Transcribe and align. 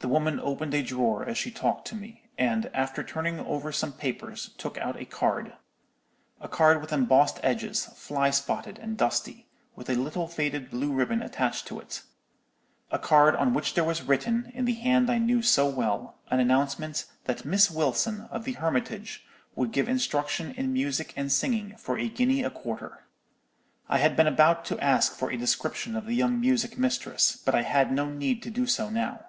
"The 0.00 0.08
woman 0.20 0.38
opened 0.38 0.74
a 0.74 0.82
drawer 0.82 1.24
as 1.26 1.38
she 1.38 1.50
talked 1.50 1.88
to 1.88 1.94
me, 1.94 2.28
and, 2.36 2.66
after 2.74 3.02
turning 3.02 3.40
over 3.40 3.72
some 3.72 3.94
papers, 3.94 4.50
took 4.58 4.76
out 4.76 5.00
a 5.00 5.06
card—a 5.06 6.48
card 6.48 6.82
with 6.82 6.92
embossed 6.92 7.40
edges, 7.42 7.86
fly 7.86 8.28
spotted, 8.28 8.78
and 8.78 8.98
dusty, 8.98 9.48
and 9.70 9.76
with 9.76 9.88
a 9.88 9.94
little 9.94 10.28
faded 10.28 10.70
blue 10.70 10.92
ribbon 10.92 11.22
attached 11.22 11.66
to 11.68 11.80
it—a 11.80 12.98
card 12.98 13.34
on 13.36 13.54
which 13.54 13.72
there 13.72 13.82
was 13.82 14.02
written, 14.02 14.52
in 14.54 14.66
the 14.66 14.74
hand 14.74 15.08
I 15.08 15.16
knew 15.16 15.40
so 15.40 15.66
well, 15.66 16.18
an 16.30 16.38
announcement 16.38 17.06
that 17.24 17.46
Miss 17.46 17.70
Wilson, 17.70 18.28
of 18.30 18.44
the 18.44 18.52
Hermitage, 18.52 19.24
would 19.54 19.72
give 19.72 19.88
instruction 19.88 20.50
in 20.50 20.70
music 20.70 21.14
and 21.16 21.32
singing 21.32 21.78
for 21.78 21.98
a 21.98 22.10
guinea 22.10 22.42
a 22.42 22.50
quarter. 22.50 23.06
"I 23.88 23.96
had 23.96 24.16
been 24.16 24.26
about 24.26 24.66
to 24.66 24.78
ask 24.80 25.14
for 25.14 25.30
a 25.32 25.38
description 25.38 25.96
of 25.96 26.04
the 26.04 26.14
young 26.14 26.38
music 26.38 26.76
mistress, 26.76 27.40
but 27.42 27.54
I 27.54 27.62
had 27.62 27.90
no 27.90 28.10
need 28.10 28.42
to 28.42 28.50
do 28.50 28.66
so 28.66 28.90
now. 28.90 29.24